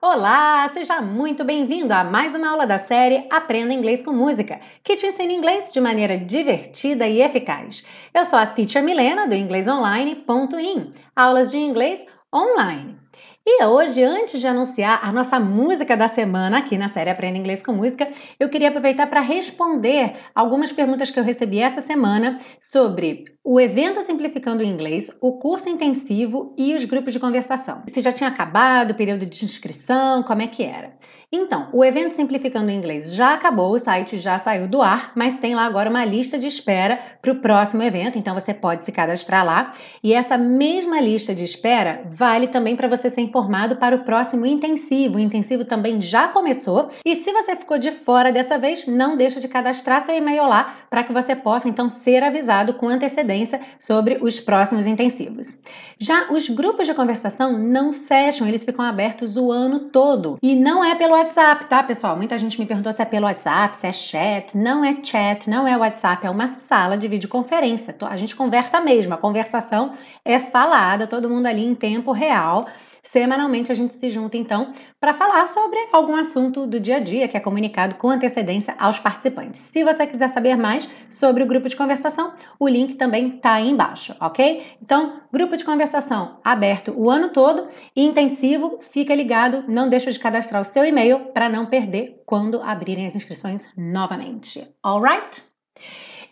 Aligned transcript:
Olá, 0.00 0.68
seja 0.68 1.00
muito 1.00 1.44
bem-vindo 1.44 1.94
a 1.94 2.02
mais 2.04 2.34
uma 2.34 2.50
aula 2.50 2.66
da 2.66 2.76
série 2.76 3.26
Aprenda 3.30 3.72
Inglês 3.72 4.02
com 4.02 4.12
Música, 4.12 4.60
que 4.82 4.96
te 4.96 5.06
ensina 5.06 5.32
inglês 5.32 5.72
de 5.72 5.80
maneira 5.80 6.18
divertida 6.18 7.06
e 7.06 7.22
eficaz. 7.22 7.84
Eu 8.12 8.24
sou 8.24 8.38
a 8.38 8.46
Teacher 8.46 8.82
Milena 8.82 9.26
do 9.26 9.34
inglesonline.in, 9.34 10.92
aulas 11.16 11.50
de 11.50 11.56
inglês 11.56 12.04
online. 12.34 13.02
E 13.44 13.64
hoje, 13.64 14.04
antes 14.04 14.40
de 14.40 14.46
anunciar 14.46 15.00
a 15.02 15.10
nossa 15.10 15.40
música 15.40 15.96
da 15.96 16.06
semana 16.06 16.58
aqui 16.58 16.78
na 16.78 16.86
série 16.86 17.10
Aprenda 17.10 17.38
Inglês 17.38 17.60
com 17.60 17.72
Música, 17.72 18.08
eu 18.38 18.48
queria 18.48 18.68
aproveitar 18.68 19.08
para 19.08 19.20
responder 19.20 20.14
algumas 20.32 20.70
perguntas 20.70 21.10
que 21.10 21.18
eu 21.18 21.24
recebi 21.24 21.58
essa 21.58 21.80
semana 21.80 22.38
sobre 22.60 23.24
o 23.44 23.58
evento 23.58 24.00
Simplificando 24.02 24.62
o 24.62 24.66
Inglês, 24.66 25.10
o 25.20 25.32
curso 25.32 25.68
intensivo 25.68 26.54
e 26.56 26.76
os 26.76 26.84
grupos 26.84 27.12
de 27.12 27.18
conversação. 27.18 27.82
Se 27.88 28.00
já 28.00 28.12
tinha 28.12 28.28
acabado 28.28 28.92
o 28.92 28.94
período 28.94 29.26
de 29.26 29.44
inscrição, 29.44 30.22
como 30.22 30.42
é 30.42 30.46
que 30.46 30.62
era? 30.62 30.92
Então, 31.34 31.68
o 31.72 31.82
evento 31.82 32.12
Simplificando 32.12 32.68
o 32.68 32.70
Inglês 32.70 33.14
já 33.14 33.34
acabou, 33.34 33.72
o 33.72 33.78
site 33.78 34.18
já 34.18 34.38
saiu 34.38 34.68
do 34.68 34.80
ar, 34.80 35.12
mas 35.16 35.38
tem 35.38 35.54
lá 35.54 35.64
agora 35.64 35.90
uma 35.90 36.04
lista 36.04 36.38
de 36.38 36.46
espera 36.46 36.98
para 37.20 37.32
o 37.32 37.40
próximo 37.40 37.82
evento, 37.82 38.18
então 38.18 38.34
você 38.34 38.54
pode 38.54 38.84
se 38.84 38.92
cadastrar 38.92 39.44
lá. 39.44 39.72
E 40.04 40.12
essa 40.12 40.36
mesma 40.36 41.00
lista 41.00 41.34
de 41.34 41.42
espera 41.42 42.02
vale 42.10 42.48
também 42.48 42.76
para 42.76 42.86
você 42.86 43.10
ser 43.10 43.22
informado 43.22 43.76
para 43.76 43.96
o 43.96 44.04
próximo 44.04 44.44
intensivo. 44.44 45.16
O 45.16 45.20
intensivo 45.20 45.64
também 45.64 46.00
já 46.00 46.28
começou. 46.28 46.90
E 47.04 47.16
se 47.16 47.32
você 47.32 47.56
ficou 47.56 47.78
de 47.78 47.90
fora 47.90 48.30
dessa 48.30 48.58
vez, 48.58 48.86
não 48.86 49.16
deixa 49.16 49.40
de 49.40 49.48
cadastrar 49.48 50.02
seu 50.02 50.14
e-mail 50.14 50.46
lá 50.46 50.76
para 50.90 51.02
que 51.02 51.14
você 51.14 51.34
possa 51.34 51.66
então 51.66 51.88
ser 51.88 52.22
avisado 52.22 52.74
com 52.74 52.88
antecedência 52.88 53.31
sobre 53.78 54.18
os 54.20 54.38
próximos 54.40 54.86
intensivos. 54.86 55.60
Já 55.98 56.30
os 56.30 56.48
grupos 56.48 56.86
de 56.86 56.94
conversação 56.94 57.58
não 57.58 57.92
fecham, 57.92 58.46
eles 58.46 58.64
ficam 58.64 58.84
abertos 58.84 59.36
o 59.36 59.52
ano 59.52 59.80
todo. 59.80 60.38
E 60.42 60.54
não 60.54 60.84
é 60.84 60.94
pelo 60.94 61.14
WhatsApp, 61.14 61.66
tá, 61.66 61.82
pessoal? 61.82 62.16
Muita 62.16 62.36
gente 62.38 62.58
me 62.58 62.66
perguntou 62.66 62.92
se 62.92 63.00
é 63.00 63.04
pelo 63.04 63.26
WhatsApp, 63.26 63.76
se 63.76 63.86
é 63.86 63.92
chat. 63.92 64.56
Não 64.56 64.84
é 64.84 64.96
chat, 65.02 65.48
não 65.48 65.66
é 65.66 65.76
WhatsApp, 65.76 66.26
é 66.26 66.30
uma 66.30 66.48
sala 66.48 66.96
de 66.96 67.08
videoconferência. 67.08 67.94
A 68.02 68.16
gente 68.16 68.34
conversa 68.34 68.80
mesmo, 68.80 69.14
a 69.14 69.16
conversação 69.18 69.92
é 70.24 70.38
falada, 70.38 71.06
todo 71.06 71.30
mundo 71.30 71.46
ali 71.46 71.64
em 71.64 71.74
tempo 71.74 72.12
real. 72.12 72.66
Semanalmente 73.02 73.72
a 73.72 73.74
gente 73.74 73.94
se 73.94 74.10
junta 74.10 74.36
então 74.36 74.72
para 75.00 75.12
falar 75.12 75.44
sobre 75.46 75.76
algum 75.92 76.14
assunto 76.14 76.68
do 76.68 76.78
dia 76.78 76.96
a 76.96 77.00
dia 77.00 77.26
que 77.26 77.36
é 77.36 77.40
comunicado 77.40 77.96
com 77.96 78.08
antecedência 78.08 78.76
aos 78.78 78.98
participantes. 78.98 79.60
Se 79.60 79.82
você 79.82 80.06
quiser 80.06 80.28
saber 80.28 80.56
mais 80.56 80.88
sobre 81.10 81.42
o 81.42 81.46
grupo 81.46 81.68
de 81.68 81.76
conversação, 81.76 82.32
o 82.60 82.68
link 82.68 82.94
também 82.94 83.21
está 83.28 83.54
aí 83.54 83.68
embaixo, 83.68 84.14
ok? 84.20 84.62
Então, 84.80 85.20
grupo 85.32 85.56
de 85.56 85.64
conversação 85.64 86.38
aberto 86.44 86.92
o 86.96 87.10
ano 87.10 87.30
todo 87.30 87.68
e 87.94 88.04
intensivo, 88.04 88.78
fica 88.80 89.14
ligado, 89.14 89.64
não 89.68 89.88
deixa 89.88 90.10
de 90.10 90.18
cadastrar 90.18 90.60
o 90.60 90.64
seu 90.64 90.84
e-mail 90.84 91.32
para 91.32 91.48
não 91.48 91.66
perder 91.66 92.22
quando 92.26 92.62
abrirem 92.62 93.06
as 93.06 93.14
inscrições 93.14 93.68
novamente. 93.76 94.66
Alright? 94.82 95.42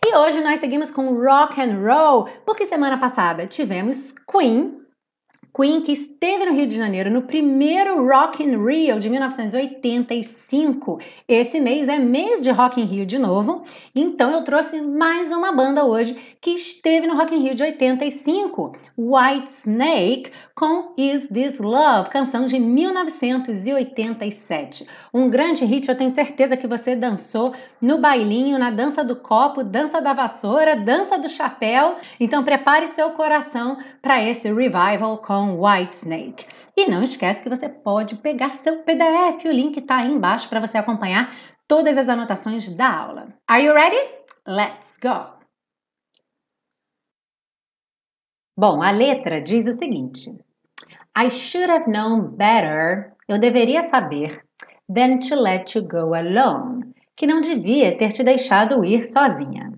E 0.03 0.15
hoje 0.15 0.41
nós 0.41 0.59
seguimos 0.59 0.89
com 0.89 1.13
rock 1.13 1.61
and 1.61 1.79
roll, 1.79 2.27
porque 2.45 2.65
semana 2.65 2.97
passada 2.97 3.45
tivemos 3.45 4.13
Queen 4.29 4.80
Queen, 5.53 5.81
que 5.81 5.91
esteve 5.91 6.45
no 6.45 6.53
Rio 6.53 6.65
de 6.65 6.77
Janeiro 6.77 7.11
no 7.11 7.23
primeiro 7.23 8.07
Rock 8.07 8.41
in 8.41 8.65
Rio 8.65 8.97
de 8.99 9.09
1985. 9.09 10.97
Esse 11.27 11.59
mês 11.59 11.89
é 11.89 11.99
mês 11.99 12.41
de 12.41 12.51
Rock 12.51 12.79
in 12.79 12.85
Rio 12.85 13.05
de 13.05 13.19
novo, 13.19 13.63
então 13.93 14.31
eu 14.31 14.45
trouxe 14.45 14.79
mais 14.81 15.29
uma 15.29 15.51
banda 15.51 15.83
hoje 15.83 16.15
que 16.39 16.51
esteve 16.51 17.05
no 17.05 17.17
Rock 17.17 17.35
in 17.35 17.43
Rio 17.43 17.53
de 17.53 17.63
85, 17.63 18.77
White 18.97 19.49
Snake, 19.49 20.31
com 20.55 20.93
Is 20.97 21.27
This 21.27 21.59
Love, 21.59 22.09
canção 22.09 22.45
de 22.45 22.57
1987. 22.57 24.87
Um 25.13 25.29
grande 25.29 25.65
hit, 25.65 25.89
eu 25.89 25.97
tenho 25.97 26.09
certeza 26.09 26.55
que 26.55 26.65
você 26.65 26.95
dançou 26.95 27.53
no 27.81 27.97
bailinho, 27.97 28.57
na 28.57 28.71
dança 28.71 29.03
do 29.03 29.17
copo, 29.17 29.63
dança 29.63 29.99
da 29.99 30.13
vassoura, 30.13 30.75
dança 30.75 31.17
do 31.17 31.27
chapéu. 31.27 31.97
Então 32.19 32.43
prepare 32.43 32.87
seu 32.87 33.09
coração 33.11 33.77
para 34.01 34.23
esse 34.23 34.51
revival 34.51 35.17
com 35.17 35.40
com 35.41 35.59
Whitesnake. 35.59 36.45
E 36.77 36.87
não 36.87 37.01
esquece 37.01 37.41
que 37.41 37.49
você 37.49 37.67
pode 37.67 38.15
pegar 38.17 38.53
seu 38.53 38.83
PDF, 38.83 39.45
o 39.45 39.51
link 39.51 39.77
está 39.77 39.97
aí 39.97 40.11
embaixo 40.11 40.47
para 40.47 40.59
você 40.59 40.77
acompanhar 40.77 41.35
todas 41.67 41.97
as 41.97 42.07
anotações 42.07 42.69
da 42.69 42.93
aula. 42.93 43.33
Are 43.47 43.63
you 43.63 43.73
ready? 43.73 43.97
Let's 44.47 44.99
go! 45.01 45.41
Bom, 48.55 48.83
a 48.83 48.91
letra 48.91 49.41
diz 49.41 49.65
o 49.65 49.73
seguinte: 49.73 50.29
I 51.17 51.29
should 51.31 51.71
have 51.71 51.89
known 51.89 52.35
better, 52.35 53.15
eu 53.27 53.39
deveria 53.39 53.81
saber, 53.81 54.45
than 54.93 55.17
to 55.27 55.35
let 55.35 55.75
you 55.75 55.87
go 55.87 56.13
alone, 56.13 56.93
que 57.15 57.25
não 57.25 57.41
devia 57.41 57.97
ter 57.97 58.11
te 58.11 58.23
deixado 58.23 58.85
ir 58.85 59.03
sozinha. 59.05 59.71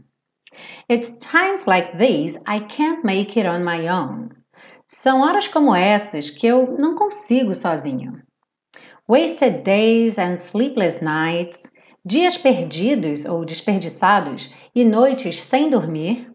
It's 0.89 1.15
times 1.19 1.65
like 1.65 1.97
these 1.97 2.37
I 2.45 2.59
can't 2.59 3.05
make 3.05 3.39
it 3.39 3.47
on 3.47 3.63
my 3.63 3.87
own. 3.87 4.42
São 4.87 5.21
horas 5.21 5.47
como 5.47 5.75
essas 5.75 6.29
que 6.29 6.45
eu 6.45 6.77
não 6.79 6.95
consigo 6.95 7.53
sozinho. 7.53 8.21
Wasted 9.07 9.63
days 9.63 10.17
and 10.17 10.35
sleepless 10.35 11.03
nights, 11.03 11.73
dias 12.05 12.37
perdidos 12.37 13.25
ou 13.25 13.45
desperdiçados 13.45 14.53
e 14.75 14.83
noites 14.83 15.41
sem 15.41 15.69
dormir. 15.69 16.31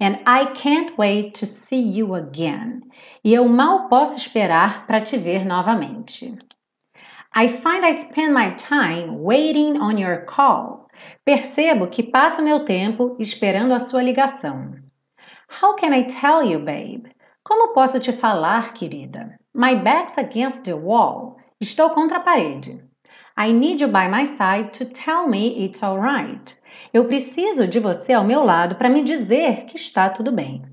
And 0.00 0.18
I 0.26 0.52
can't 0.54 0.94
wait 0.98 1.38
to 1.40 1.46
see 1.46 1.98
you 1.98 2.14
again. 2.14 2.80
E 3.24 3.34
eu 3.34 3.48
mal 3.48 3.88
posso 3.88 4.16
esperar 4.16 4.86
para 4.86 5.00
te 5.00 5.16
ver 5.16 5.44
novamente. 5.44 6.36
I 7.34 7.48
find 7.48 7.84
I 7.84 7.92
spend 7.92 8.32
my 8.32 8.54
time 8.56 9.18
waiting 9.22 9.78
on 9.78 9.98
your 9.98 10.24
call. 10.24 10.86
Percebo 11.24 11.88
que 11.88 12.02
passo 12.02 12.42
meu 12.42 12.64
tempo 12.64 13.16
esperando 13.18 13.74
a 13.74 13.80
sua 13.80 14.02
ligação. 14.02 14.74
How 15.60 15.76
can 15.76 15.92
I 15.92 16.04
tell 16.04 16.42
you, 16.42 16.60
babe? 16.60 17.15
Como 17.48 17.72
posso 17.72 18.00
te 18.00 18.10
falar, 18.10 18.72
querida? 18.72 19.38
My 19.54 19.76
back's 19.76 20.18
against 20.18 20.64
the 20.64 20.74
wall. 20.74 21.36
Estou 21.60 21.90
contra 21.90 22.18
a 22.18 22.20
parede. 22.20 22.82
I 23.38 23.52
need 23.52 23.80
you 23.80 23.86
by 23.86 24.08
my 24.08 24.26
side 24.26 24.70
to 24.76 24.84
tell 24.86 25.28
me 25.28 25.64
it's 25.64 25.80
alright. 25.80 26.56
Eu 26.92 27.04
preciso 27.04 27.68
de 27.68 27.78
você 27.78 28.14
ao 28.14 28.24
meu 28.24 28.42
lado 28.42 28.74
para 28.74 28.88
me 28.88 29.04
dizer 29.04 29.64
que 29.66 29.76
está 29.76 30.10
tudo 30.10 30.32
bem. 30.32 30.64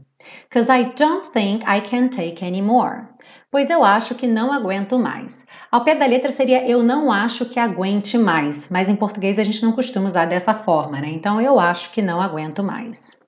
Cause 0.51 0.67
I 0.67 0.85
don't 0.95 1.29
think 1.29 1.63
I 1.63 1.79
can 1.79 2.07
take 2.07 2.43
anymore. 2.43 3.03
Pois 3.51 3.69
eu 3.69 3.83
acho 3.83 4.15
que 4.15 4.25
não 4.25 4.51
aguento 4.51 4.97
mais. 4.97 5.45
Ao 5.71 5.83
pé 5.83 5.93
da 5.93 6.07
letra 6.07 6.31
seria 6.31 6.67
eu 6.67 6.81
não 6.81 7.11
acho 7.11 7.45
que 7.45 7.59
aguente 7.59 8.17
mais, 8.17 8.67
mas 8.67 8.89
em 8.89 8.95
português 8.95 9.37
a 9.37 9.43
gente 9.43 9.61
não 9.61 9.73
costuma 9.73 10.07
usar 10.07 10.25
dessa 10.25 10.55
forma, 10.55 10.99
né? 10.99 11.09
Então 11.09 11.39
eu 11.39 11.59
acho 11.59 11.91
que 11.91 12.01
não 12.01 12.19
aguento 12.19 12.63
mais. 12.63 13.21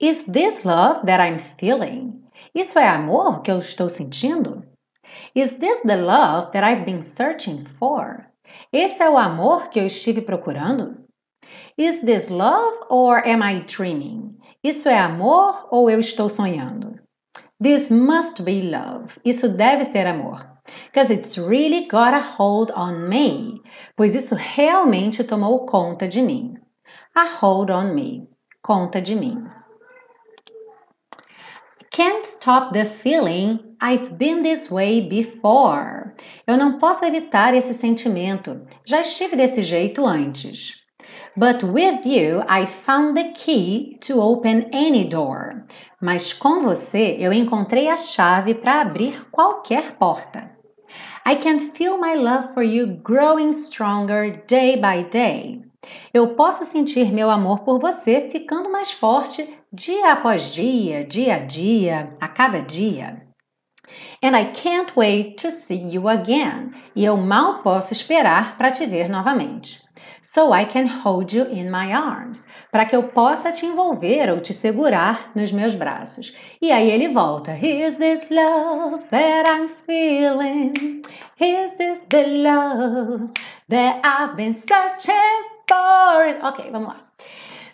Is 0.00 0.24
this 0.24 0.64
love 0.64 1.06
that 1.06 1.20
I'm 1.20 1.38
feeling? 1.38 2.22
Isso 2.54 2.78
é 2.78 2.88
amor 2.88 3.42
que 3.42 3.50
eu 3.50 3.58
estou 3.58 3.88
sentindo? 3.88 4.62
Is 5.34 5.54
this 5.54 5.80
the 5.82 5.96
love 5.96 6.52
that 6.52 6.64
I've 6.64 6.84
been 6.84 7.02
searching 7.02 7.64
for? 7.64 8.26
Esse 8.72 9.02
é 9.02 9.10
o 9.10 9.18
amor 9.18 9.68
que 9.68 9.80
eu 9.80 9.86
estive 9.86 10.22
procurando? 10.22 11.04
Is 11.76 12.02
this 12.02 12.30
love 12.30 12.78
or 12.88 13.26
am 13.26 13.42
I 13.42 13.64
dreaming? 13.64 14.38
Isso 14.62 14.88
é 14.88 14.98
amor 14.98 15.68
ou 15.70 15.90
eu 15.90 16.00
estou 16.00 16.28
sonhando? 16.28 16.98
This 17.60 17.90
must 17.90 18.42
be 18.42 18.62
love. 18.62 19.18
Isso 19.24 19.48
deve 19.48 19.84
ser 19.84 20.06
amor. 20.06 20.54
Because 20.86 21.12
it's 21.12 21.36
really 21.36 21.86
got 21.88 22.14
a 22.14 22.20
hold 22.20 22.70
on 22.74 23.08
me. 23.08 23.60
Pois 23.96 24.14
isso 24.14 24.34
realmente 24.34 25.22
tomou 25.24 25.66
conta 25.66 26.08
de 26.08 26.22
mim. 26.22 26.54
A 27.14 27.26
hold 27.26 27.70
on 27.70 27.94
me. 27.94 28.28
Conta 28.62 29.00
de 29.00 29.14
mim. 29.14 29.44
Can't 31.94 32.26
stop 32.26 32.72
the 32.72 32.84
feeling 32.84 33.60
I've 33.80 34.18
been 34.18 34.42
this 34.42 34.68
way 34.68 35.00
before. 35.00 36.12
Eu 36.44 36.56
não 36.56 36.80
posso 36.80 37.04
evitar 37.04 37.54
esse 37.54 37.72
sentimento. 37.72 38.66
Já 38.84 39.00
estive 39.00 39.36
desse 39.36 39.62
jeito 39.62 40.04
antes. 40.04 40.82
But 41.36 41.62
with 41.62 42.04
you, 42.04 42.42
I 42.48 42.66
found 42.66 43.14
the 43.14 43.30
key 43.30 43.96
to 44.08 44.20
open 44.20 44.70
any 44.72 45.04
door. 45.04 45.66
Mas 46.02 46.32
com 46.32 46.62
você, 46.62 47.16
eu 47.20 47.32
encontrei 47.32 47.88
a 47.88 47.96
chave 47.96 48.56
para 48.56 48.80
abrir 48.80 49.30
qualquer 49.30 49.92
porta. 49.96 50.50
I 51.24 51.36
can 51.36 51.60
feel 51.60 51.96
my 51.96 52.16
love 52.16 52.54
for 52.54 52.64
you 52.64 52.88
growing 53.04 53.52
stronger 53.52 54.42
day 54.48 54.74
by 54.76 55.08
day. 55.10 55.62
Eu 56.12 56.34
posso 56.34 56.64
sentir 56.64 57.12
meu 57.12 57.30
amor 57.30 57.60
por 57.60 57.78
você 57.78 58.22
ficando 58.22 58.70
mais 58.70 58.90
forte 58.90 59.48
dia 59.74 60.12
após 60.12 60.54
dia, 60.54 61.04
dia 61.04 61.34
a 61.34 61.38
dia, 61.38 62.16
a 62.20 62.28
cada 62.28 62.60
dia. 62.60 63.24
And 64.22 64.36
I 64.36 64.52
can't 64.52 64.96
wait 64.96 65.36
to 65.38 65.50
see 65.50 65.90
you 65.90 66.08
again. 66.08 66.72
E 66.94 67.04
eu 67.04 67.16
mal 67.16 67.62
posso 67.62 67.92
esperar 67.92 68.56
para 68.56 68.70
te 68.70 68.86
ver 68.86 69.08
novamente. 69.08 69.82
So 70.22 70.52
I 70.54 70.64
can 70.64 70.86
hold 70.86 71.32
you 71.32 71.44
in 71.50 71.70
my 71.70 71.92
arms. 71.92 72.46
Para 72.70 72.86
que 72.86 72.96
eu 72.96 73.02
possa 73.08 73.52
te 73.52 73.66
envolver 73.66 74.30
ou 74.30 74.40
te 74.40 74.52
segurar 74.52 75.32
nos 75.34 75.50
meus 75.50 75.74
braços. 75.74 76.34
E 76.62 76.70
aí 76.70 76.90
ele 76.90 77.08
volta. 77.08 77.52
Here's 77.52 77.96
this 77.96 78.30
love 78.30 79.04
that 79.10 79.48
I'm 79.48 79.68
feeling. 79.68 81.02
Here's 81.36 81.72
this 81.72 82.00
the 82.08 82.26
love 82.26 83.32
that 83.68 84.00
I've 84.04 84.36
been 84.36 84.54
searching 84.54 85.44
for. 85.68 86.48
Ok, 86.48 86.70
vamos 86.70 86.88
lá. 86.88 86.96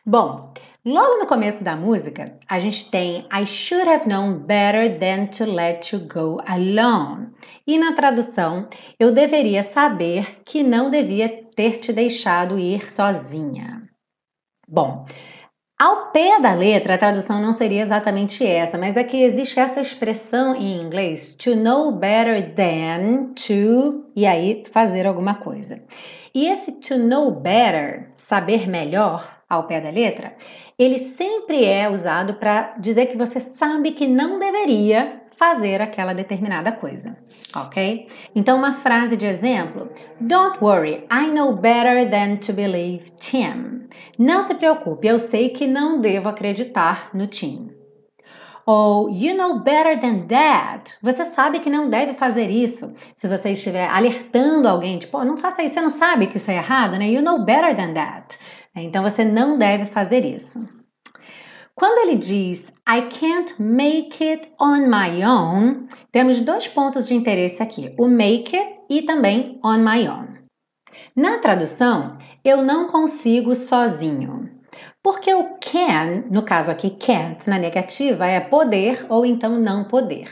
Bom, 0.05 0.53
Logo 0.83 1.19
no 1.19 1.27
começo 1.27 1.63
da 1.63 1.77
música, 1.77 2.39
a 2.49 2.59
gente 2.59 2.91
tem 2.91 3.27
I 3.31 3.45
should 3.45 3.87
have 3.87 4.09
known 4.09 4.39
better 4.39 4.99
than 4.99 5.27
to 5.27 5.45
let 5.45 5.93
you 5.93 6.01
go 6.01 6.41
alone. 6.47 7.33
E 7.67 7.77
na 7.79 7.93
tradução, 7.93 8.67
eu 8.99 9.13
deveria 9.13 9.63
saber 9.63 10.41
que 10.43 10.63
não 10.63 10.89
devia 10.89 11.29
ter 11.55 11.77
te 11.77 11.93
deixado 11.93 12.59
ir 12.59 12.91
sozinha. 12.91 13.91
Bom, 14.67 15.05
ao 15.79 16.11
pé 16.13 16.41
da 16.41 16.55
letra, 16.55 16.95
a 16.95 16.99
tradução 16.99 17.43
não 17.43 17.53
seria 17.53 17.83
exatamente 17.83 18.47
essa, 18.47 18.79
mas 18.79 18.97
é 18.97 19.05
que 19.05 19.23
existe 19.23 19.61
essa 19.61 19.83
expressão 19.83 20.57
em 20.57 20.81
inglês 20.81 21.37
to 21.37 21.57
know 21.57 21.93
better 21.93 22.55
than 22.55 23.35
to 23.35 24.11
e 24.17 24.25
aí 24.25 24.65
fazer 24.73 25.07
alguma 25.07 25.35
coisa. 25.35 25.85
E 26.35 26.47
esse 26.47 26.73
to 26.73 26.97
know 26.97 27.31
better, 27.31 28.11
saber 28.17 28.67
melhor, 28.67 29.41
ao 29.51 29.67
pé 29.67 29.81
da 29.81 29.91
letra, 29.91 30.33
ele 30.83 30.99
sempre 30.99 31.63
é 31.63 31.91
usado 31.91 32.35
para 32.35 32.75
dizer 32.79 33.07
que 33.07 33.17
você 33.19 33.39
sabe 33.39 33.91
que 33.91 34.07
não 34.07 34.39
deveria 34.39 35.21
fazer 35.31 35.83
aquela 35.83 36.15
determinada 36.15 36.73
coisa, 36.73 37.19
ok? 37.55 38.09
Então, 38.35 38.57
uma 38.57 38.73
frase 38.73 39.15
de 39.15 39.27
exemplo: 39.27 39.91
Don't 40.19 40.59
worry, 40.65 41.05
I 41.13 41.31
know 41.31 41.55
better 41.55 42.09
than 42.11 42.37
to 42.37 42.55
believe 42.55 43.11
Tim. 43.19 43.89
Não 44.19 44.41
se 44.41 44.55
preocupe, 44.55 45.07
eu 45.07 45.19
sei 45.19 45.51
que 45.51 45.67
não 45.67 46.01
devo 46.01 46.31
acreditar 46.31 47.11
no 47.13 47.27
Tim. 47.27 47.71
Ou 48.67 49.11
you 49.11 49.37
know 49.37 49.59
better 49.59 49.99
than 49.99 50.27
that. 50.29 50.97
Você 51.03 51.25
sabe 51.25 51.59
que 51.59 51.69
não 51.69 51.89
deve 51.89 52.15
fazer 52.15 52.51
isso. 52.51 52.95
Se 53.17 53.27
você 53.27 53.51
estiver 53.51 53.89
alertando 53.89 54.69
alguém, 54.69 54.99
tipo, 54.99 55.19
oh, 55.19 55.25
não 55.25 55.37
faça 55.37 55.63
isso, 55.63 55.75
você 55.75 55.81
não 55.81 55.91
sabe 55.91 56.27
que 56.27 56.37
isso 56.37 56.51
é 56.51 56.57
errado, 56.57 56.97
né? 56.97 57.09
You 57.11 57.21
know 57.23 57.45
better 57.45 57.77
than 57.77 57.95
that. 57.95 58.39
Então 58.77 59.03
você 59.03 59.25
não 59.25 59.59
deve 59.59 59.87
fazer 59.87 60.25
isso. 60.25 60.69
Quando 61.75 61.99
ele 62.07 62.17
diz 62.17 62.69
I 62.89 63.09
can't 63.09 63.61
make 63.61 64.23
it 64.23 64.53
on 64.61 64.87
my 64.89 65.25
own, 65.25 65.89
temos 66.13 66.41
dois 66.41 66.69
pontos 66.69 67.09
de 67.09 67.15
interesse 67.15 67.63
aqui: 67.63 67.95
o 67.99 68.07
make 68.07 68.57
it 68.57 68.81
e 68.89 69.03
também 69.03 69.59
on 69.65 69.79
my 69.79 70.07
own. 70.09 70.41
Na 71.17 71.39
tradução, 71.39 72.19
eu 72.45 72.63
não 72.63 72.89
consigo 72.89 73.55
sozinho. 73.55 74.60
Porque 75.03 75.33
o 75.33 75.57
can, 75.61 76.25
no 76.31 76.43
caso 76.43 76.71
aqui 76.71 76.91
can't 76.91 77.49
na 77.49 77.59
negativa, 77.59 78.27
é 78.27 78.41
poder 78.41 79.07
ou 79.09 79.25
então 79.25 79.57
não 79.57 79.85
poder. 79.85 80.29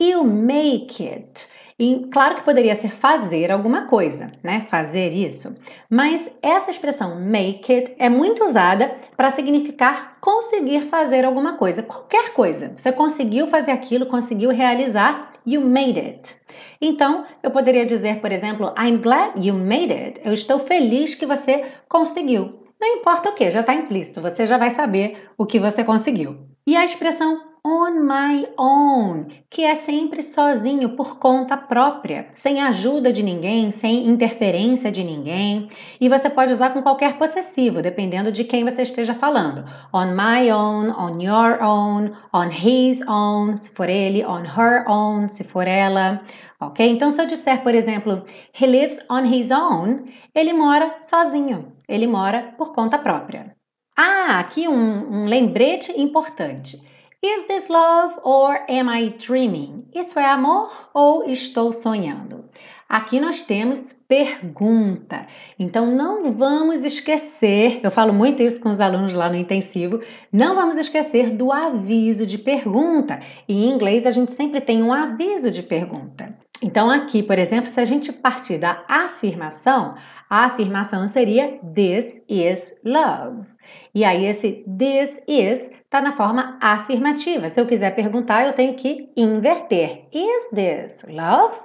E 0.00 0.14
o 0.14 0.24
make 0.24 1.06
it 1.08 1.48
e 1.76 2.06
claro 2.12 2.36
que 2.36 2.44
poderia 2.44 2.74
ser 2.74 2.88
fazer 2.88 3.50
alguma 3.50 3.88
coisa, 3.88 4.30
né? 4.44 4.64
Fazer 4.70 5.12
isso. 5.12 5.56
Mas 5.90 6.30
essa 6.40 6.70
expressão 6.70 7.20
make 7.20 7.72
it 7.72 7.96
é 7.98 8.08
muito 8.08 8.44
usada 8.44 8.96
para 9.16 9.30
significar 9.30 10.18
conseguir 10.20 10.82
fazer 10.82 11.24
alguma 11.24 11.54
coisa, 11.56 11.82
qualquer 11.82 12.32
coisa. 12.32 12.72
Você 12.76 12.92
conseguiu 12.92 13.48
fazer 13.48 13.72
aquilo, 13.72 14.06
conseguiu 14.06 14.50
realizar, 14.50 15.32
you 15.44 15.60
made 15.62 15.98
it. 15.98 16.36
Então, 16.80 17.24
eu 17.42 17.50
poderia 17.50 17.84
dizer, 17.84 18.20
por 18.20 18.30
exemplo, 18.30 18.72
I'm 18.78 18.98
glad 18.98 19.44
you 19.44 19.54
made 19.54 19.92
it. 19.92 20.20
Eu 20.24 20.32
estou 20.32 20.60
feliz 20.60 21.16
que 21.16 21.26
você 21.26 21.72
conseguiu. 21.88 22.63
Não 22.84 22.96
importa 22.96 23.30
o 23.30 23.32
que, 23.32 23.50
já 23.50 23.60
está 23.60 23.74
implícito, 23.74 24.20
você 24.20 24.46
já 24.46 24.58
vai 24.58 24.68
saber 24.68 25.30
o 25.38 25.46
que 25.46 25.58
você 25.58 25.82
conseguiu. 25.82 26.46
E 26.66 26.76
a 26.76 26.84
expressão 26.84 27.40
on 27.64 27.92
my 28.02 28.46
own, 28.58 29.26
que 29.48 29.64
é 29.64 29.74
sempre 29.74 30.22
sozinho, 30.22 30.90
por 30.90 31.18
conta 31.18 31.56
própria, 31.56 32.28
sem 32.34 32.60
ajuda 32.60 33.10
de 33.10 33.22
ninguém, 33.22 33.70
sem 33.70 34.06
interferência 34.06 34.92
de 34.92 35.02
ninguém. 35.02 35.70
E 35.98 36.10
você 36.10 36.28
pode 36.28 36.52
usar 36.52 36.74
com 36.74 36.82
qualquer 36.82 37.16
possessivo, 37.16 37.80
dependendo 37.80 38.30
de 38.30 38.44
quem 38.44 38.64
você 38.64 38.82
esteja 38.82 39.14
falando. 39.14 39.64
On 39.90 40.08
my 40.08 40.52
own, 40.52 40.90
on 40.90 41.18
your 41.22 41.62
own, 41.62 42.12
on 42.34 42.50
his 42.50 43.00
own, 43.08 43.56
se 43.56 43.70
for 43.70 43.88
ele, 43.88 44.22
on 44.26 44.42
her 44.42 44.84
own, 44.86 45.30
se 45.30 45.42
for 45.42 45.66
ela. 45.66 46.20
Ok? 46.60 46.86
Então, 46.86 47.10
se 47.10 47.18
eu 47.18 47.26
disser, 47.26 47.62
por 47.62 47.74
exemplo, 47.74 48.26
he 48.60 48.66
lives 48.66 48.98
on 49.10 49.24
his 49.24 49.50
own, 49.50 50.04
ele 50.34 50.52
mora 50.52 50.98
sozinho, 51.02 51.73
ele 51.88 52.06
mora 52.06 52.54
por 52.56 52.72
conta 52.72 52.98
própria. 52.98 53.54
Ah, 53.96 54.38
aqui 54.38 54.68
um, 54.68 55.22
um 55.22 55.24
lembrete 55.26 55.92
importante. 56.00 56.80
Is 57.22 57.44
this 57.44 57.68
love 57.68 58.16
or 58.22 58.60
am 58.68 58.90
I 58.90 59.10
dreaming? 59.10 59.86
Isso 59.94 60.18
é 60.18 60.26
amor 60.26 60.90
ou 60.92 61.24
estou 61.24 61.72
sonhando? 61.72 62.44
Aqui 62.86 63.18
nós 63.18 63.42
temos 63.42 63.96
pergunta. 64.06 65.26
Então 65.58 65.86
não 65.86 66.32
vamos 66.32 66.84
esquecer, 66.84 67.80
eu 67.82 67.90
falo 67.90 68.12
muito 68.12 68.42
isso 68.42 68.60
com 68.60 68.68
os 68.68 68.78
alunos 68.78 69.14
lá 69.14 69.30
no 69.30 69.36
intensivo, 69.36 70.02
não 70.30 70.54
vamos 70.54 70.76
esquecer 70.76 71.30
do 71.30 71.50
aviso 71.50 72.26
de 72.26 72.36
pergunta. 72.36 73.18
Em 73.48 73.70
inglês 73.70 74.04
a 74.04 74.10
gente 74.10 74.32
sempre 74.32 74.60
tem 74.60 74.82
um 74.82 74.92
aviso 74.92 75.50
de 75.50 75.62
pergunta. 75.62 76.36
Então 76.62 76.90
aqui, 76.90 77.22
por 77.22 77.38
exemplo, 77.38 77.68
se 77.68 77.80
a 77.80 77.84
gente 77.84 78.12
partir 78.12 78.58
da 78.58 78.84
afirmação, 78.86 79.94
a 80.28 80.46
afirmação 80.46 81.06
seria 81.06 81.60
This 81.74 82.22
is 82.28 82.74
love. 82.84 83.48
E 83.94 84.04
aí 84.04 84.24
esse 84.26 84.64
this 84.78 85.20
is 85.28 85.70
está 85.84 86.00
na 86.00 86.12
forma 86.12 86.58
afirmativa. 86.60 87.48
Se 87.48 87.60
eu 87.60 87.66
quiser 87.66 87.94
perguntar, 87.94 88.44
eu 88.44 88.52
tenho 88.52 88.74
que 88.74 89.10
inverter. 89.16 90.08
Is 90.12 90.50
this 90.50 91.04
love? 91.08 91.56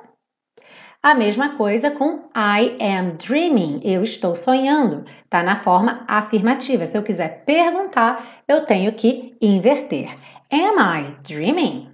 A 1.01 1.15
mesma 1.15 1.55
coisa 1.55 1.89
com 1.91 2.29
I 2.35 2.77
am 2.81 3.15
dreaming. 3.15 3.79
Eu 3.83 4.03
estou 4.03 4.35
sonhando. 4.35 5.05
Está 5.23 5.41
na 5.41 5.55
forma 5.55 6.03
afirmativa. 6.07 6.85
Se 6.85 6.97
eu 6.97 7.03
quiser 7.03 7.45
perguntar, 7.45 8.43
eu 8.47 8.65
tenho 8.65 8.93
que 8.93 9.37
inverter. 9.41 10.09
Am 10.51 10.77
I 10.77 11.15
dreaming? 11.23 11.89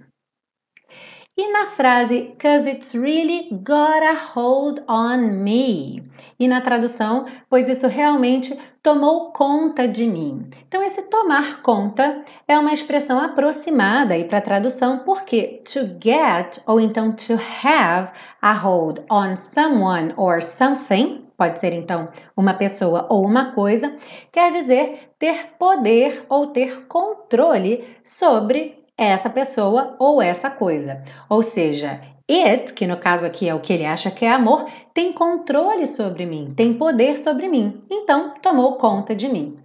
E 1.38 1.52
na 1.52 1.66
frase 1.66 2.34
Cause 2.38 2.68
it's 2.68 2.94
really 2.94 3.48
got 3.62 4.02
a 4.02 4.16
hold 4.16 4.82
on 4.88 5.44
me. 5.44 6.02
E 6.38 6.46
na 6.46 6.60
tradução, 6.60 7.26
pois 7.48 7.68
isso 7.68 7.86
realmente 7.86 8.58
tomou 8.82 9.32
conta 9.32 9.88
de 9.88 10.06
mim. 10.06 10.48
Então, 10.68 10.82
esse 10.82 11.02
tomar 11.02 11.62
conta 11.62 12.22
é 12.46 12.58
uma 12.58 12.72
expressão 12.72 13.18
aproximada 13.18 14.14
aí 14.14 14.24
para 14.24 14.38
a 14.38 14.42
tradução, 14.42 14.98
porque 15.00 15.62
to 15.64 15.80
get 16.02 16.58
ou 16.66 16.78
então 16.78 17.12
to 17.12 17.34
have 17.64 18.12
a 18.42 18.52
hold 18.52 19.00
on 19.10 19.36
someone 19.36 20.12
or 20.16 20.42
something 20.42 21.26
pode 21.36 21.58
ser 21.58 21.72
então 21.72 22.08
uma 22.36 22.54
pessoa 22.54 23.06
ou 23.10 23.24
uma 23.24 23.52
coisa, 23.52 23.94
quer 24.32 24.50
dizer 24.50 25.10
ter 25.18 25.54
poder 25.58 26.24
ou 26.28 26.48
ter 26.48 26.86
controle 26.86 27.84
sobre 28.04 28.84
essa 28.96 29.28
pessoa 29.28 29.94
ou 29.98 30.22
essa 30.22 30.48
coisa. 30.50 31.02
Ou 31.28 31.42
seja, 31.42 32.00
it, 32.30 32.74
que 32.74 32.86
no 32.86 32.96
caso 32.96 33.26
aqui 33.26 33.48
é 33.48 33.54
o 33.54 33.60
que 33.60 33.72
ele 33.72 33.84
acha 33.84 34.10
que 34.10 34.24
é 34.24 34.32
amor, 34.32 34.66
tem 34.92 35.12
controle 35.12 35.86
sobre 35.86 36.26
mim, 36.26 36.52
tem 36.56 36.74
poder 36.74 37.16
sobre 37.16 37.48
mim. 37.48 37.84
Então, 37.90 38.34
tomou 38.42 38.76
conta 38.76 39.14
de 39.14 39.28
mim. 39.28 39.58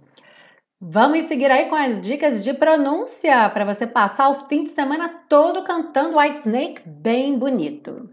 Vamos 0.84 1.26
seguir 1.26 1.48
aí 1.50 1.66
com 1.66 1.76
as 1.76 2.00
dicas 2.00 2.42
de 2.42 2.52
pronúncia 2.52 3.48
para 3.50 3.64
você 3.64 3.86
passar 3.86 4.30
o 4.30 4.46
fim 4.46 4.64
de 4.64 4.70
semana 4.70 5.08
todo 5.28 5.62
cantando 5.62 6.18
White 6.18 6.40
Snake 6.40 6.82
bem 6.84 7.38
bonito. 7.38 8.10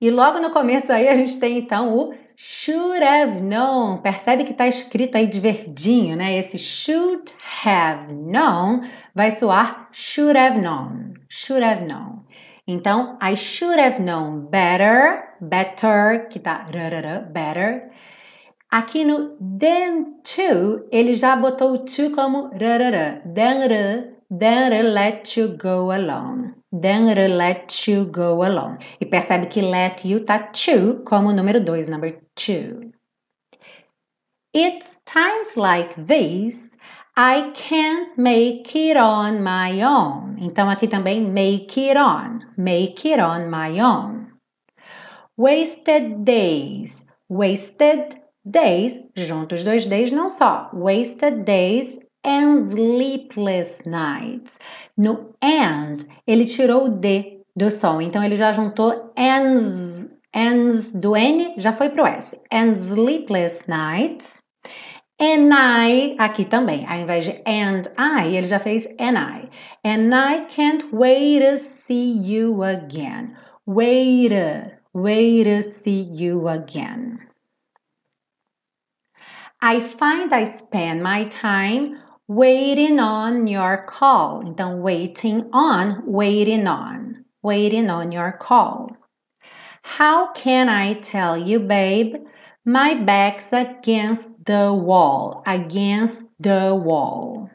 E 0.00 0.10
logo 0.10 0.40
no 0.40 0.50
começo 0.50 0.90
aí 0.90 1.08
a 1.08 1.14
gente 1.14 1.38
tem 1.38 1.58
então 1.58 1.94
o 1.94 2.14
should 2.34 3.04
have 3.04 3.42
known. 3.42 3.98
Percebe 3.98 4.44
que 4.44 4.52
está 4.52 4.66
escrito 4.66 5.16
aí 5.16 5.26
de 5.26 5.38
verdinho, 5.38 6.16
né? 6.16 6.36
Esse 6.38 6.58
should 6.58 7.34
have 7.66 8.12
known 8.12 8.80
vai 9.14 9.30
soar 9.30 9.90
should 9.92 10.36
have 10.36 10.58
known. 10.58 11.12
Should 11.28 11.62
have 11.62 11.84
known. 11.84 12.21
Então, 12.66 13.18
I 13.20 13.34
should 13.34 13.78
have 13.80 14.00
known 14.00 14.46
better, 14.48 15.36
better, 15.40 16.28
que 16.28 16.38
tá 16.38 16.66
better. 17.32 17.90
Aqui 18.70 19.04
no 19.04 19.36
than 19.38 20.22
to, 20.22 20.86
ele 20.90 21.14
já 21.14 21.36
botou 21.36 21.72
o 21.72 21.78
to 21.78 22.10
como 22.14 22.48
rarara, 22.48 23.20
than, 23.34 24.14
than 24.30 24.92
let 24.94 25.36
you 25.36 25.56
go 25.58 25.90
alone. 25.90 26.54
Then 26.72 27.04
let 27.36 27.90
you 27.90 28.06
go 28.06 28.42
alone. 28.42 28.78
E 28.98 29.04
percebe 29.04 29.46
que 29.48 29.60
let 29.60 30.06
you 30.06 30.24
tá 30.24 30.38
to 30.38 31.02
como 31.04 31.32
número 31.32 31.60
2, 31.60 31.88
number 31.88 32.18
2. 32.34 32.92
It's 34.54 35.00
times 35.04 35.56
like 35.56 35.94
these 35.96 36.76
I 37.16 37.52
can't 37.54 38.16
make 38.16 38.74
it 38.74 38.96
on 38.96 39.42
my 39.42 39.82
own. 39.82 40.36
Então 40.38 40.70
aqui 40.70 40.88
também 40.88 41.20
make 41.20 41.78
it 41.78 41.98
on. 41.98 42.40
Make 42.56 43.06
it 43.06 43.20
on 43.20 43.50
my 43.50 43.80
own. 43.80 44.28
Wasted 45.36 46.24
days. 46.24 47.04
Wasted 47.28 48.16
days, 48.44 48.98
juntos 49.14 49.62
dois 49.62 49.84
days 49.86 50.10
não 50.10 50.30
só. 50.30 50.70
Wasted 50.72 51.44
days 51.44 51.98
and 52.24 52.56
sleepless 52.56 53.82
nights. 53.84 54.58
No 54.96 55.34
and, 55.42 55.96
ele 56.26 56.44
tirou 56.44 56.86
o 56.86 56.88
D 56.88 57.40
do 57.54 57.70
som, 57.70 58.00
então 58.00 58.22
ele 58.22 58.36
já 58.36 58.52
juntou 58.52 59.12
ends, 59.16 60.08
ends 60.34 60.92
do 60.92 61.14
N, 61.14 61.54
já 61.58 61.72
foi 61.72 61.90
pro 61.90 62.06
S. 62.06 62.40
And 62.50 62.74
sleepless 62.74 63.64
nights. 63.68 64.42
And 65.22 65.54
I, 65.54 66.16
aqui 66.18 66.44
também, 66.44 66.84
ao 66.84 66.96
invés 66.96 67.24
de 67.24 67.40
and 67.46 67.82
I, 67.96 68.34
ele 68.34 68.44
já 68.44 68.58
fez 68.58 68.86
and 68.98 69.16
I. 69.16 69.48
And 69.84 70.12
I 70.12 70.46
can't 70.46 70.92
wait 70.92 71.44
to 71.48 71.58
see 71.58 72.18
you 72.18 72.64
again. 72.64 73.36
Wait, 73.64 74.32
wait 74.92 75.44
to 75.44 75.62
see 75.62 76.08
you 76.10 76.48
again. 76.48 77.20
I 79.60 79.78
find 79.78 80.32
I 80.32 80.42
spend 80.42 81.04
my 81.04 81.26
time 81.26 82.00
waiting 82.26 82.98
on 82.98 83.46
your 83.46 83.86
call. 83.86 84.42
Então, 84.42 84.82
waiting 84.82 85.48
on, 85.52 86.02
waiting 86.04 86.66
on, 86.66 87.24
waiting 87.44 87.88
on 87.90 88.10
your 88.10 88.32
call. 88.32 88.90
How 89.82 90.32
can 90.32 90.68
I 90.68 90.94
tell 90.94 91.38
you, 91.38 91.60
babe? 91.60 92.16
My 92.64 92.94
back's 92.94 93.52
against 93.52 94.44
the 94.44 94.72
wall, 94.72 95.42
against 95.46 96.22
the 96.38 96.72
wall. 96.72 97.50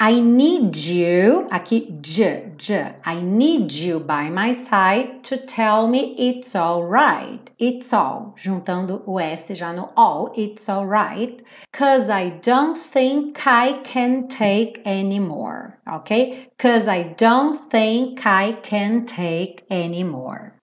I 0.00 0.18
need 0.18 0.74
you, 0.74 1.46
aqui 1.52 1.96
j, 2.00 2.50
j. 2.56 2.96
I 3.04 3.20
need 3.20 3.70
you 3.70 4.00
by 4.00 4.28
my 4.28 4.50
side 4.50 5.22
to 5.24 5.36
tell 5.36 5.86
me 5.86 6.16
it's 6.18 6.56
all 6.56 6.82
right. 6.82 7.48
It's 7.60 7.92
all, 7.92 8.34
juntando 8.36 9.04
o 9.06 9.20
S 9.20 9.50
já 9.52 9.72
no 9.72 9.92
all, 9.96 10.32
it's 10.36 10.68
all 10.68 10.84
right. 10.84 11.40
Cause 11.72 12.10
I 12.10 12.30
don't 12.30 12.76
think 12.76 13.46
I 13.46 13.80
can 13.84 14.26
take 14.26 14.82
anymore, 14.84 15.78
okay? 15.88 16.48
Cause 16.58 16.88
I 16.88 17.14
don't 17.16 17.70
think 17.70 18.26
I 18.26 18.54
can 18.64 19.06
take 19.06 19.64
anymore. 19.70 20.60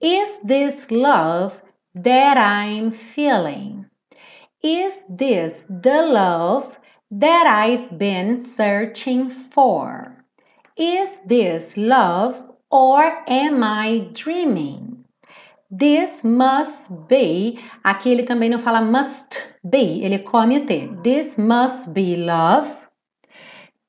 Is 0.00 0.38
this 0.44 0.88
love 0.92 1.60
that 1.94 2.36
I'm 2.36 2.92
feeling? 2.92 3.86
Is 4.62 5.02
this 5.08 5.66
the 5.68 6.02
love 6.02 6.78
that 7.12 7.46
I've 7.46 7.98
been 7.98 8.40
searching 8.40 9.28
for. 9.30 10.24
Is 10.78 11.14
this 11.26 11.76
love 11.76 12.40
or 12.70 13.22
am 13.28 13.62
I 13.62 14.08
dreaming? 14.14 15.04
This 15.70 16.24
must 16.24 17.06
be. 17.08 17.58
Aqui 17.84 18.10
ele 18.10 18.22
também 18.22 18.48
não 18.48 18.58
fala 18.58 18.80
must 18.80 19.54
be, 19.62 20.02
ele 20.02 20.20
come 20.20 20.56
o 20.56 20.66
T. 20.66 20.88
This 21.02 21.36
must 21.36 21.92
be 21.92 22.16
love. 22.16 22.74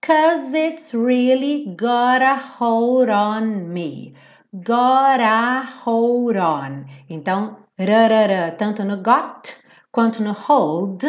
Cause 0.01 0.53
it's 0.53 0.93
really 0.93 1.73
got 1.77 2.21
a 2.21 2.35
hold 2.35 3.09
on 3.09 3.71
me. 3.71 4.13
Got 4.53 5.21
a 5.21 5.65
hold 5.65 6.35
on. 6.35 6.85
Então, 7.09 7.62
rarara, 7.79 8.55
tanto 8.57 8.83
no 8.83 8.97
got 8.97 9.61
quanto 9.91 10.23
no 10.23 10.33
hold 10.33 11.03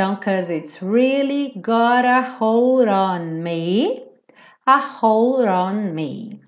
então, 0.00 0.16
cause 0.16 0.48
it's 0.48 0.82
really 0.82 1.52
got 1.60 2.06
a 2.06 2.22
hold 2.22 2.88
on 2.88 3.42
me. 3.42 4.02
A 4.66 4.80
hold 4.80 5.44
on 5.46 5.94
me. 5.94 6.40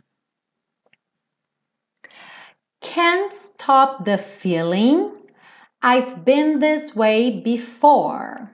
Can't 2.81 3.31
stop 3.31 4.07
the 4.07 4.17
feeling. 4.17 5.13
I've 5.83 6.25
been 6.25 6.61
this 6.61 6.97
way 6.97 7.43
before. 7.43 8.51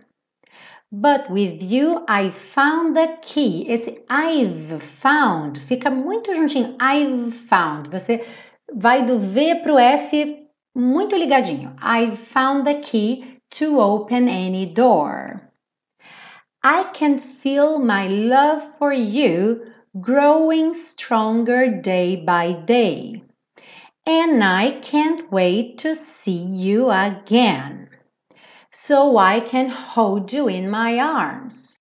But 0.91 1.31
with 1.31 1.63
you, 1.63 2.05
I 2.09 2.31
found 2.31 2.97
the 2.97 3.19
key. 3.23 3.69
Esse 3.69 4.01
I've 4.11 4.83
found 4.83 5.59
fica 5.61 5.91
muito 5.91 6.35
juntinho. 6.35 6.77
I've 6.81 7.35
found. 7.35 7.89
Você 7.91 8.27
vai 8.75 9.05
do 9.05 9.21
V 9.21 9.63
para 9.63 9.75
o 9.75 9.79
F 9.79 10.48
muito 10.79 11.17
ligadinho. 11.17 11.75
I've 11.81 12.19
found 12.19 12.67
the 12.67 12.81
key 12.81 13.41
to 13.51 13.81
open 13.81 14.29
any 14.29 14.67
door. 14.67 15.51
I 16.63 16.85
can 16.93 17.19
feel 17.19 17.79
my 17.79 18.09
love 18.09 18.63
for 18.79 18.93
you 18.93 19.67
growing 20.01 20.75
stronger 20.75 21.81
day 21.81 22.17
by 22.17 22.53
day. 22.53 23.23
And 24.07 24.43
I 24.43 24.81
can't 24.81 25.31
wait 25.31 25.79
to 25.79 25.95
see 25.95 26.43
you 26.43 26.91
again 26.91 27.91
so 28.71 29.17
I 29.17 29.41
can 29.41 29.69
hold 29.69 30.33
you 30.33 30.49
in 30.49 30.71
my 30.71 30.99
arms. 30.99 31.79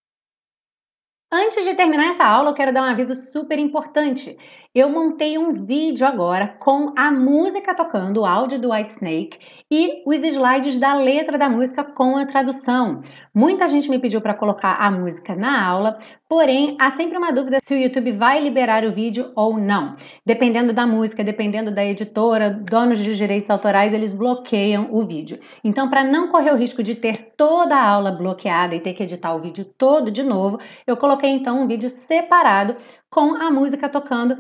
Antes 1.32 1.66
de 1.66 1.76
terminar 1.76 2.10
essa 2.10 2.24
aula, 2.24 2.52
eu 2.52 2.54
quero 2.54 2.72
dar 2.72 2.84
um 2.84 2.86
aviso 2.86 3.14
super 3.14 3.60
importante. 3.60 4.38
Eu 4.80 4.92
montei 4.92 5.40
um 5.40 5.54
vídeo 5.54 6.06
agora 6.06 6.56
com 6.60 6.94
a 6.96 7.12
música 7.12 7.74
tocando, 7.74 8.22
o 8.22 8.26
áudio 8.28 8.60
do 8.60 8.72
White 8.72 8.94
Snake 8.94 9.40
e 9.72 10.04
os 10.06 10.22
slides 10.22 10.78
da 10.78 10.94
letra 10.94 11.36
da 11.36 11.50
música 11.50 11.84
com 11.84 12.16
a 12.16 12.28
tradução. 12.28 13.02
Muita 13.34 13.68
gente 13.68 13.90
me 13.90 13.98
pediu 13.98 14.22
para 14.22 14.36
colocar 14.36 14.74
a 14.74 14.92
música 14.92 15.36
na 15.36 15.68
aula, 15.68 15.98
porém 16.30 16.78
há 16.80 16.92
sempre 16.92 17.18
uma 17.18 17.32
dúvida 17.32 17.58
se 17.60 17.74
o 17.74 17.78
YouTube 17.80 18.12
vai 18.12 18.40
liberar 18.40 18.84
o 18.84 18.94
vídeo 18.94 19.32
ou 19.36 19.58
não. 19.58 19.96
Dependendo 20.24 20.72
da 20.72 20.86
música, 20.86 21.24
dependendo 21.24 21.72
da 21.72 21.84
editora, 21.84 22.52
donos 22.52 23.00
de 23.00 23.18
direitos 23.18 23.50
autorais, 23.50 23.96
eles 23.96 24.14
bloqueiam 24.14 24.90
o 24.92 25.04
vídeo. 25.08 25.40
Então, 25.64 25.90
para 25.90 26.04
não 26.04 26.28
correr 26.28 26.52
o 26.52 26.56
risco 26.56 26.84
de 26.84 26.94
ter 26.94 27.34
toda 27.36 27.76
a 27.76 27.90
aula 27.90 28.12
bloqueada 28.12 28.76
e 28.76 28.80
ter 28.80 28.94
que 28.94 29.02
editar 29.02 29.34
o 29.34 29.42
vídeo 29.42 29.66
todo 29.66 30.12
de 30.12 30.22
novo, 30.22 30.60
eu 30.86 30.96
coloquei 30.96 31.32
então 31.32 31.64
um 31.64 31.68
vídeo 31.68 31.90
separado 31.90 32.76
com 33.10 33.34
a 33.42 33.50
música 33.50 33.90
tocando 33.90 34.38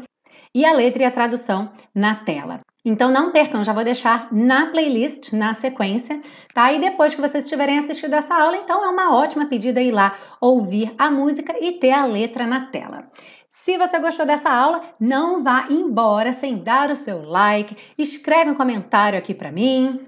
e 0.57 0.65
a 0.65 0.73
letra 0.73 1.03
e 1.03 1.05
a 1.05 1.11
tradução 1.11 1.71
na 1.93 2.15
tela. 2.15 2.61
Então 2.83 3.11
não 3.11 3.31
percam, 3.31 3.63
já 3.63 3.73
vou 3.73 3.83
deixar 3.83 4.27
na 4.31 4.65
playlist, 4.71 5.31
na 5.33 5.53
sequência, 5.53 6.19
tá? 6.51 6.73
E 6.73 6.79
depois 6.79 7.13
que 7.13 7.21
vocês 7.21 7.47
tiverem 7.47 7.77
assistido 7.77 8.15
essa 8.15 8.33
aula, 8.33 8.57
então 8.57 8.83
é 8.83 8.87
uma 8.87 9.15
ótima 9.15 9.45
pedida 9.45 9.79
ir 9.79 9.91
lá 9.91 10.15
ouvir 10.41 10.95
a 10.97 11.11
música 11.11 11.55
e 11.61 11.73
ter 11.73 11.91
a 11.91 12.05
letra 12.05 12.47
na 12.47 12.71
tela. 12.71 13.07
Se 13.47 13.77
você 13.77 13.99
gostou 13.99 14.25
dessa 14.25 14.49
aula, 14.49 14.81
não 14.99 15.43
vá 15.43 15.67
embora 15.69 16.33
sem 16.33 16.57
dar 16.57 16.89
o 16.89 16.95
seu 16.95 17.21
like, 17.21 17.77
escreve 17.95 18.49
um 18.49 18.55
comentário 18.55 19.19
aqui 19.19 19.35
para 19.35 19.51
mim. 19.51 20.07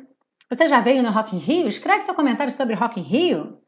Você 0.50 0.68
já 0.68 0.82
veio 0.82 1.04
no 1.04 1.12
Rock 1.12 1.36
in 1.36 1.40
Rio? 1.40 1.68
Escreve 1.68 2.02
seu 2.02 2.16
comentário 2.16 2.52
sobre 2.52 2.74
Rock 2.74 3.00
in 3.00 3.04
Rio. 3.04 3.60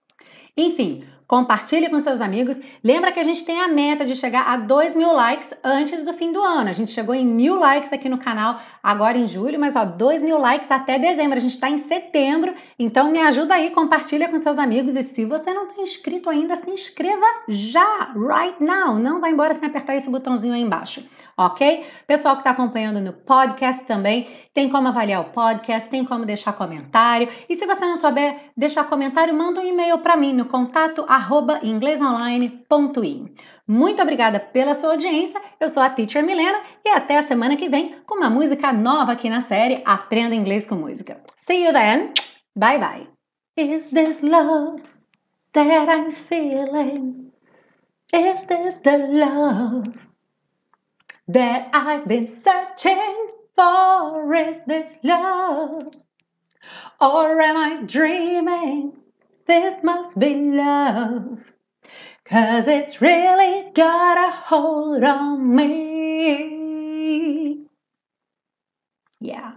Enfim, 0.57 1.03
Compartilhe 1.31 1.87
com 1.87 1.97
seus 1.97 2.19
amigos. 2.19 2.59
Lembra 2.83 3.09
que 3.09 3.17
a 3.17 3.23
gente 3.23 3.45
tem 3.45 3.61
a 3.61 3.67
meta 3.69 4.03
de 4.03 4.13
chegar 4.15 4.49
a 4.49 4.57
2 4.57 4.95
mil 4.95 5.13
likes 5.13 5.53
antes 5.63 6.03
do 6.03 6.11
fim 6.11 6.33
do 6.33 6.41
ano. 6.41 6.69
A 6.69 6.73
gente 6.73 6.91
chegou 6.91 7.15
em 7.15 7.25
mil 7.25 7.57
likes 7.57 7.93
aqui 7.93 8.09
no 8.09 8.17
canal 8.17 8.59
agora 8.83 9.17
em 9.17 9.25
julho, 9.25 9.57
mas 9.57 9.73
ó, 9.77 9.85
2 9.85 10.21
mil 10.23 10.37
likes 10.37 10.69
até 10.69 10.99
dezembro. 10.99 11.37
A 11.37 11.39
gente 11.39 11.53
está 11.53 11.69
em 11.69 11.77
setembro, 11.77 12.53
então 12.77 13.13
me 13.13 13.19
ajuda 13.21 13.53
aí, 13.53 13.69
compartilha 13.69 14.27
com 14.27 14.37
seus 14.37 14.57
amigos. 14.57 14.93
E 14.93 15.03
se 15.03 15.23
você 15.23 15.53
não 15.53 15.69
está 15.69 15.81
inscrito 15.81 16.29
ainda, 16.29 16.57
se 16.57 16.69
inscreva 16.69 17.25
já, 17.47 18.11
right 18.13 18.61
now. 18.61 18.99
Não 18.99 19.21
vai 19.21 19.31
embora 19.31 19.53
sem 19.53 19.69
apertar 19.69 19.95
esse 19.95 20.09
botãozinho 20.09 20.53
aí 20.53 20.61
embaixo, 20.61 21.01
ok? 21.37 21.85
Pessoal 22.05 22.35
que 22.35 22.41
está 22.41 22.49
acompanhando 22.49 22.99
no 22.99 23.13
podcast 23.13 23.85
também, 23.85 24.27
tem 24.53 24.67
como 24.67 24.89
avaliar 24.89 25.21
o 25.21 25.29
podcast, 25.29 25.89
tem 25.89 26.03
como 26.03 26.25
deixar 26.25 26.51
comentário. 26.51 27.29
E 27.47 27.55
se 27.55 27.65
você 27.65 27.85
não 27.85 27.95
souber 27.95 28.51
deixar 28.57 28.83
comentário, 28.83 29.33
manda 29.33 29.61
um 29.61 29.65
e-mail 29.65 29.99
para 29.99 30.17
mim 30.17 30.33
no 30.33 30.43
contato 30.43 31.05
inglesonline.in. 31.63 33.35
Muito 33.67 34.01
obrigada 34.01 34.39
pela 34.39 34.73
sua 34.73 34.91
audiência. 34.91 35.41
Eu 35.59 35.69
sou 35.69 35.81
a 35.81 35.89
Teacher 35.89 36.23
Milena 36.23 36.61
e 36.85 36.89
até 36.89 37.17
a 37.17 37.21
semana 37.21 37.55
que 37.55 37.69
vem 37.69 37.95
com 38.05 38.15
uma 38.15 38.29
música 38.29 38.71
nova 38.73 39.13
aqui 39.13 39.29
na 39.29 39.41
série 39.41 39.81
Aprenda 39.85 40.35
Inglês 40.35 40.65
com 40.65 40.75
Música. 40.75 41.21
See 41.37 41.65
you 41.65 41.73
then. 41.73 42.13
Bye 42.55 42.79
bye. 42.79 43.07
Is 43.57 43.89
this 43.91 44.21
love 44.21 44.81
that 45.53 45.89
I'm 45.89 46.11
feeling? 46.11 47.31
Is 48.13 48.45
this 48.45 48.79
the 48.79 48.97
love 48.97 49.83
that 51.27 51.69
I've 51.73 52.07
been 52.07 52.25
searching 52.25 53.29
for? 53.55 54.33
Is 54.33 54.59
this 54.65 54.99
love? 55.03 55.91
Or 56.99 57.41
am 57.41 57.57
I 57.57 57.83
dreaming? 57.85 59.00
This 59.51 59.83
must 59.83 60.17
be 60.17 60.33
love. 60.33 61.53
Cause 62.23 62.67
it's 62.67 63.01
really 63.01 63.69
got 63.73 64.17
a 64.17 64.31
hold 64.31 65.03
on 65.03 65.53
me. 65.55 66.87
Yeah. 69.19 69.55